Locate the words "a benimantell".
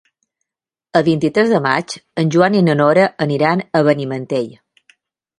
3.81-4.49